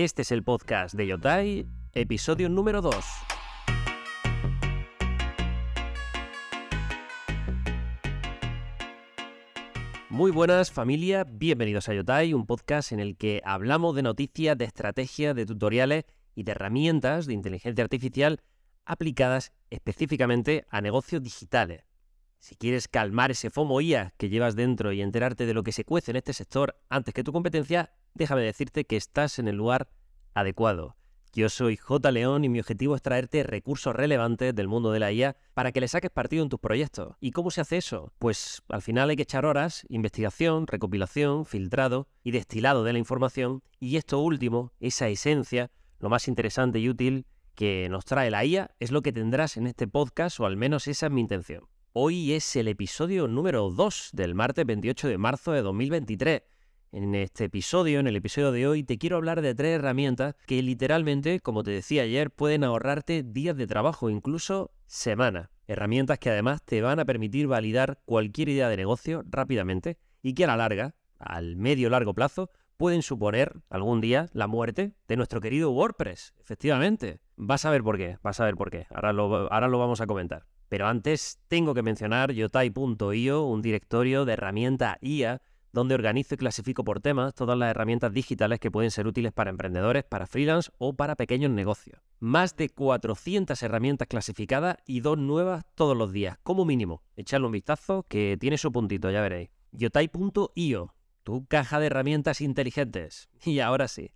[0.00, 3.04] Este es el podcast de Yotai, episodio número 2.
[10.08, 14.66] Muy buenas familia, bienvenidos a Yotai, un podcast en el que hablamos de noticias, de
[14.66, 16.04] estrategias, de tutoriales
[16.36, 18.40] y de herramientas de inteligencia artificial
[18.84, 21.82] aplicadas específicamente a negocios digitales.
[22.38, 25.84] Si quieres calmar ese FOMO IA que llevas dentro y enterarte de lo que se
[25.84, 29.88] cuece en este sector antes que tu competencia, déjame decirte que estás en el lugar
[30.34, 30.96] adecuado.
[31.34, 32.10] Yo soy J.
[32.10, 35.80] León y mi objetivo es traerte recursos relevantes del mundo de la IA para que
[35.80, 37.16] le saques partido en tus proyectos.
[37.20, 38.12] ¿Y cómo se hace eso?
[38.18, 43.62] Pues al final hay que echar horas, investigación, recopilación, filtrado y destilado de la información
[43.78, 48.70] y esto último, esa esencia, lo más interesante y útil que nos trae la IA,
[48.80, 51.68] es lo que tendrás en este podcast o al menos esa es mi intención.
[51.92, 56.42] Hoy es el episodio número 2 del martes 28 de marzo de 2023.
[56.90, 60.62] En este episodio, en el episodio de hoy, te quiero hablar de tres herramientas que
[60.62, 65.50] literalmente, como te decía ayer, pueden ahorrarte días de trabajo, incluso semanas.
[65.66, 70.44] Herramientas que además te van a permitir validar cualquier idea de negocio rápidamente y que
[70.44, 75.42] a la larga, al medio largo plazo, pueden suponer algún día la muerte de nuestro
[75.42, 76.32] querido WordPress.
[76.38, 77.20] Efectivamente.
[77.36, 78.86] Vas a ver por qué, vas a ver por qué.
[78.94, 80.46] Ahora lo, ahora lo vamos a comentar.
[80.70, 86.84] Pero antes tengo que mencionar yotai.io, un directorio de herramientas IA donde organizo y clasifico
[86.84, 90.94] por temas todas las herramientas digitales que pueden ser útiles para emprendedores, para freelance o
[90.94, 92.00] para pequeños negocios.
[92.20, 97.02] Más de 400 herramientas clasificadas y dos nuevas todos los días, como mínimo.
[97.16, 99.50] Echadle un vistazo que tiene su puntito, ya veréis.
[99.72, 103.28] yotai.io, tu caja de herramientas inteligentes.
[103.44, 104.12] Y ahora sí,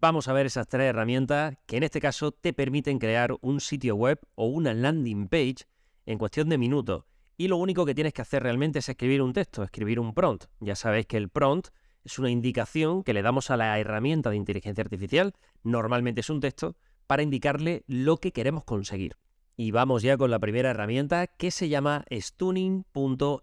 [0.00, 3.96] vamos a ver esas tres herramientas que en este caso te permiten crear un sitio
[3.96, 5.66] web o una landing page
[6.06, 7.04] en cuestión de minutos.
[7.42, 10.44] Y lo único que tienes que hacer realmente es escribir un texto, escribir un prompt.
[10.60, 11.70] Ya sabéis que el prompt
[12.04, 15.32] es una indicación que le damos a la herramienta de inteligencia artificial,
[15.64, 16.76] normalmente es un texto,
[17.08, 19.16] para indicarle lo que queremos conseguir.
[19.56, 23.40] Y vamos ya con la primera herramienta que se llama stunning.so.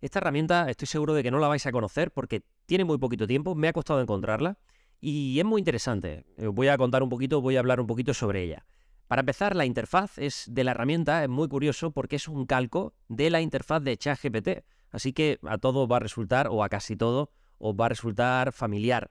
[0.00, 3.26] Esta herramienta estoy seguro de que no la vais a conocer porque tiene muy poquito
[3.26, 4.56] tiempo, me ha costado encontrarla
[5.02, 6.24] y es muy interesante.
[6.38, 8.64] Voy a contar un poquito, voy a hablar un poquito sobre ella.
[9.10, 12.94] Para empezar, la interfaz es de la herramienta es muy curioso porque es un calco
[13.08, 14.64] de la interfaz de ChatGPT.
[14.92, 18.52] Así que a todo va a resultar, o a casi todo, os va a resultar
[18.52, 19.10] familiar.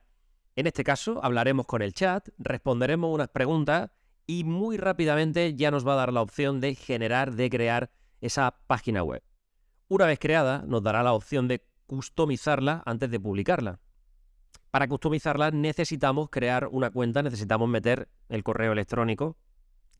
[0.56, 3.90] En este caso, hablaremos con el chat, responderemos unas preguntas
[4.26, 7.90] y muy rápidamente ya nos va a dar la opción de generar, de crear
[8.22, 9.22] esa página web.
[9.88, 13.80] Una vez creada, nos dará la opción de customizarla antes de publicarla.
[14.70, 19.36] Para customizarla necesitamos crear una cuenta, necesitamos meter el correo electrónico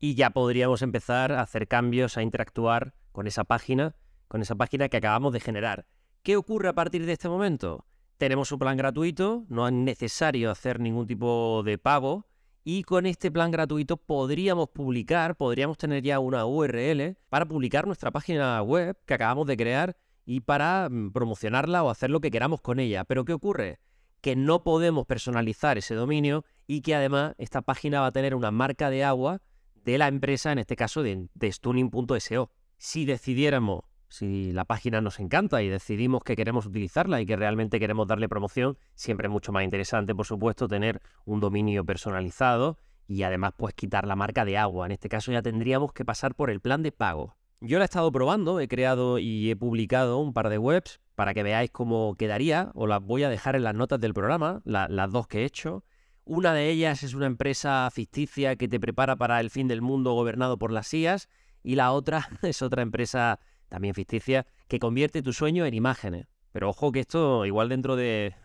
[0.01, 3.95] y ya podríamos empezar a hacer cambios, a interactuar con esa página,
[4.27, 5.85] con esa página que acabamos de generar.
[6.23, 7.85] ¿Qué ocurre a partir de este momento?
[8.17, 12.25] Tenemos un plan gratuito, no es necesario hacer ningún tipo de pago
[12.63, 18.09] y con este plan gratuito podríamos publicar, podríamos tener ya una URL para publicar nuestra
[18.09, 19.95] página web que acabamos de crear
[20.25, 23.03] y para mm, promocionarla o hacer lo que queramos con ella.
[23.03, 23.79] Pero ¿qué ocurre?
[24.21, 28.49] Que no podemos personalizar ese dominio y que además esta página va a tener una
[28.49, 29.41] marca de agua
[29.83, 32.51] de la empresa, en este caso de, de stunning.so.
[32.77, 37.79] Si decidiéramos, si la página nos encanta y decidimos que queremos utilizarla y que realmente
[37.79, 42.77] queremos darle promoción, siempre es mucho más interesante, por supuesto, tener un dominio personalizado
[43.07, 44.85] y además pues quitar la marca de agua.
[44.85, 47.35] En este caso ya tendríamos que pasar por el plan de pago.
[47.59, 51.33] Yo la he estado probando, he creado y he publicado un par de webs para
[51.33, 55.11] que veáis cómo quedaría, o las voy a dejar en las notas del programa, las
[55.11, 55.83] dos que he hecho.
[56.23, 60.13] Una de ellas es una empresa ficticia que te prepara para el fin del mundo
[60.13, 61.29] gobernado por las IAS
[61.63, 63.39] y la otra es otra empresa
[63.69, 66.27] también ficticia que convierte tu sueño en imágenes.
[66.51, 68.35] Pero ojo que esto igual dentro de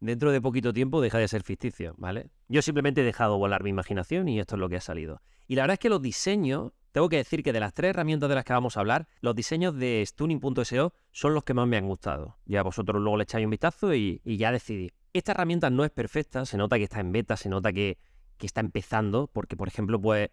[0.00, 2.30] dentro de poquito tiempo deja de ser ficticio, ¿vale?
[2.48, 5.22] Yo simplemente he dejado volar mi imaginación y esto es lo que ha salido.
[5.46, 8.28] Y la verdad es que los diseños, tengo que decir que de las tres herramientas
[8.28, 11.76] de las que vamos a hablar, los diseños de Stunning.so son los que más me
[11.76, 12.36] han gustado.
[12.44, 14.90] Ya vosotros luego le echáis un vistazo y, y ya decidí.
[15.12, 17.98] Esta herramienta no es perfecta, se nota que está en beta, se nota que,
[18.40, 20.30] está empezando, porque por ejemplo, pues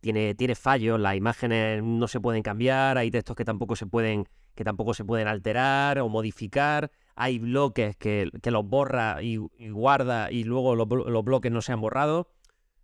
[0.00, 4.62] tiene, fallos, las imágenes no se pueden cambiar, hay textos que tampoco se pueden, que
[4.62, 9.38] tampoco se pueden alterar o modificar, hay bloques que, los borra y,
[9.70, 12.28] guarda y luego los, los bloques no se han borrado.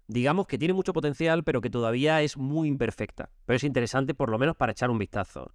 [0.08, 3.31] Digamos que tiene mucho potencial, pero que todavía es muy imperfecta.
[3.47, 5.52] Pero es interesante por lo menos para echar un vistazo.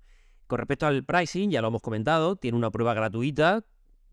[0.47, 3.65] Con respecto al pricing, ya lo hemos comentado, tiene una prueba gratuita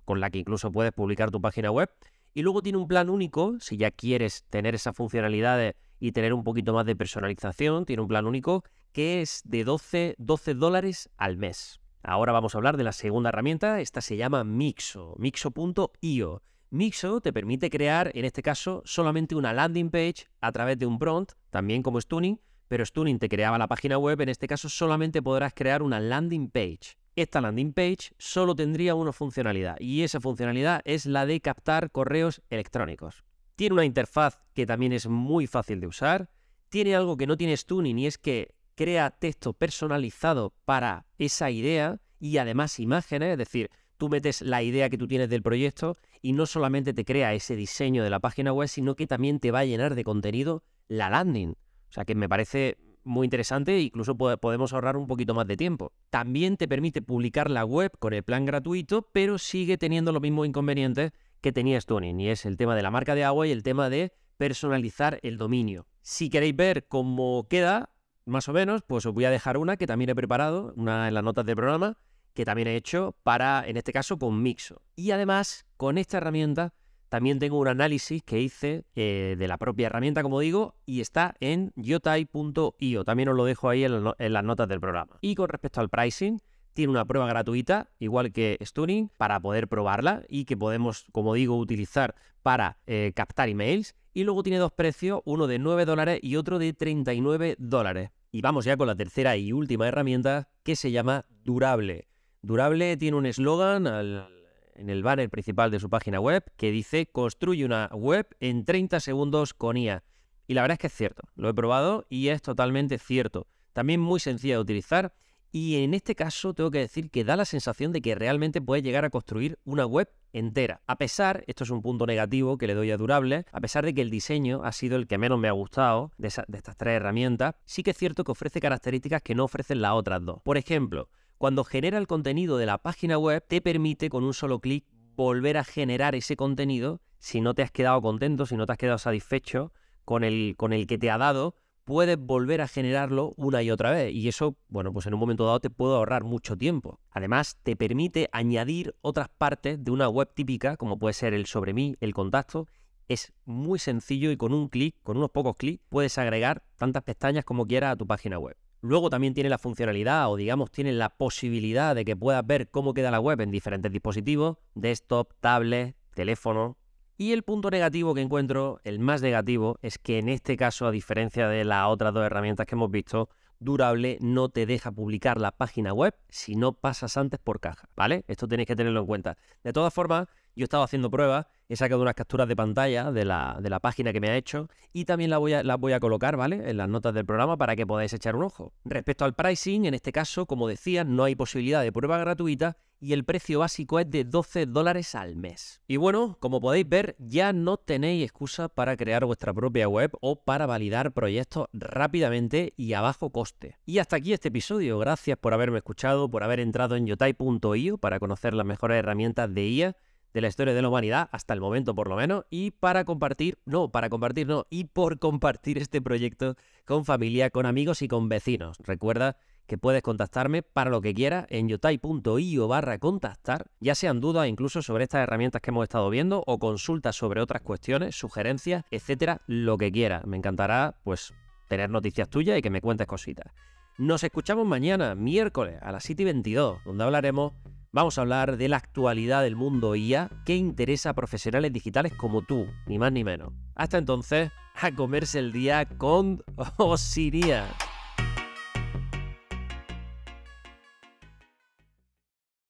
[0.07, 1.91] con la que incluso puedes publicar tu página web.
[2.33, 6.45] Y luego tiene un plan único, si ya quieres tener esas funcionalidades y tener un
[6.45, 11.37] poquito más de personalización, tiene un plan único que es de 12, 12 dólares al
[11.37, 11.81] mes.
[12.03, 16.43] Ahora vamos a hablar de la segunda herramienta, esta se llama Mixo, mixo.io.
[16.71, 20.99] Mixo te permite crear, en este caso, solamente una landing page a través de un
[20.99, 25.23] prompt, también como Stunning, pero Stunning te creaba la página web, en este caso solamente
[25.23, 26.97] podrás crear una landing page.
[27.17, 32.43] Esta landing page solo tendría una funcionalidad y esa funcionalidad es la de captar correos
[32.51, 33.25] electrónicos.
[33.55, 36.29] Tiene una interfaz que también es muy fácil de usar,
[36.69, 42.01] tiene algo que no tiene Stunning y es que crea texto personalizado para esa idea
[42.21, 46.35] y además imágenes, es decir, tú metes la idea que tú tienes del proyecto y
[46.35, 49.61] no solamente te crea ese diseño de la página web, sino que también te va
[49.61, 51.53] a llenar de contenido la landing.
[51.89, 55.93] O sea que me parece muy interesante incluso podemos ahorrar un poquito más de tiempo.
[56.11, 60.47] También te permite publicar la web con el plan gratuito, pero sigue teniendo los mismos
[60.47, 63.63] inconvenientes que tenía Stoning, y es el tema de la marca de agua y el
[63.63, 65.87] tema de personalizar el dominio.
[66.03, 67.91] Si queréis ver cómo queda,
[68.25, 71.15] más o menos, pues os voy a dejar una que también he preparado, una en
[71.15, 71.99] las notas del programa,
[72.35, 74.83] que también he hecho para, en este caso, con Mixo.
[74.95, 76.75] Y además, con esta herramienta
[77.17, 81.35] también tengo un análisis que hice eh, de la propia herramienta, como digo, y está
[81.41, 83.05] en yotai.io.
[83.05, 85.17] También os lo dejo ahí en, las notas del programa.
[85.23, 86.43] Y con respecto al pricing,
[86.75, 91.57] tiene una prueba gratuita, igual que Stunning, para poder probarla y que podemos, como digo,
[91.57, 93.95] utilizar para eh, captar emails.
[94.13, 98.11] Y luego tiene dos precios, uno de 9 dólares y otro de 39 dólares.
[98.31, 102.09] Y vamos ya con la tercera y última herramienta que se llama Durable.
[102.43, 104.36] Durable tiene un eslogan al
[104.77, 109.01] en el banner principal de su página web que dice construye una web en 30
[109.01, 110.05] segundos con IA.
[110.47, 113.47] Y la verdad es que es cierto, lo he probado y es totalmente cierto.
[113.73, 115.15] También muy sencilla de utilizar
[115.53, 118.85] y en este caso tengo que decir que da la sensación de que realmente puedes
[118.85, 120.83] llegar a construir una web entera.
[120.87, 123.95] A pesar, esto es un punto negativo que le doy a Durable, a pesar de
[123.95, 126.97] que el diseño ha sido el que menos me ha gustado de, de estas tres
[126.97, 130.43] herramientas, sí que es cierto que ofrece características que no ofrecen las otras dos.
[130.43, 131.09] Por ejemplo,
[131.39, 134.85] cuando genera el contenido de la página web, te permite con un solo clic
[135.17, 138.79] volver a generar ese contenido si no te has quedado contento, si no te has
[138.79, 139.73] quedado satisfecho
[140.05, 143.91] con el, con el que te ha dado, puedes volver a generarlo una y otra
[143.91, 144.13] vez.
[144.13, 147.01] Y eso, bueno, pues en un momento dado te puede ahorrar mucho tiempo.
[147.11, 151.75] Además, te permite añadir otras partes de una web típica, como puede ser el sobre
[151.75, 152.67] mí, el contacto.
[153.09, 157.45] Es muy sencillo y con un clic, con unos pocos clics, puedes agregar tantas pestañas
[157.45, 158.57] como quieras a tu página web.
[158.81, 162.95] Luego también tiene la funcionalidad o digamos tiene la posibilidad de que puedas ver cómo
[162.95, 166.77] queda la web en diferentes dispositivos, desktop, tablet, teléfono.
[167.19, 170.91] Y el punto negativo que encuentro, el más negativo, es que en este caso, a
[170.91, 175.51] diferencia de las otras dos herramientas que hemos visto, Durable no te deja publicar la
[175.51, 178.25] página web si no pasas antes por caja, ¿vale?
[178.29, 179.39] Esto tenéis que tenerlo en cuenta.
[179.65, 183.25] De todas formas, yo he estado haciendo pruebas, he sacado unas capturas de pantalla de
[183.25, 186.01] la, de la página que me ha hecho y también las voy, a, voy a
[186.01, 186.71] colocar, ¿vale?
[186.71, 188.73] En las notas del programa para que podáis echar un ojo.
[188.85, 193.13] Respecto al pricing, en este caso, como decía, no hay posibilidad de prueba gratuita y
[193.13, 195.83] el precio básico es de 12 dólares al mes.
[195.87, 200.43] Y bueno, como podéis ver, ya no tenéis excusa para crear vuestra propia web o
[200.43, 203.77] para validar proyectos rápidamente y a bajo coste.
[203.85, 204.99] Y hasta aquí este episodio.
[204.99, 209.69] Gracias por haberme escuchado, por haber entrado en yotai.io para conocer las mejores herramientas de
[209.69, 209.97] IA
[210.37, 213.59] de la historia de la humanidad, hasta el momento por lo menos, y para compartir,
[213.65, 218.29] no, para compartir no, y por compartir este proyecto con familia, con amigos y con
[218.29, 218.77] vecinos.
[218.81, 224.47] Recuerda que puedes contactarme para lo que quieras en yotai.io barra contactar, ya sean dudas
[224.47, 229.41] incluso sobre estas herramientas que hemos estado viendo o consultas sobre otras cuestiones, sugerencias, etcétera,
[229.47, 230.27] lo que quieras.
[230.27, 231.33] Me encantará, pues,
[231.67, 233.55] tener noticias tuyas y que me cuentes cositas.
[233.97, 237.55] Nos escuchamos mañana, miércoles, a las 7 y 22, donde hablaremos
[237.97, 242.43] Vamos a hablar de la actualidad del mundo IA que interesa a profesionales digitales como
[242.43, 243.55] tú, ni más ni menos.
[243.75, 246.45] Hasta entonces, a comerse el día con
[246.77, 247.65] Osiria.